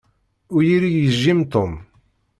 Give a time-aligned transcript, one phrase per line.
[0.55, 1.73] Ur iyi-yejjim Tom.